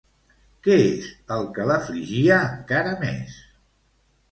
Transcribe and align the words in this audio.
Què 0.67 0.77
és 0.85 1.09
el 1.35 1.45
que 1.59 1.67
l'afligia 1.73 2.41
encara 2.55 2.97
més? 3.05 3.39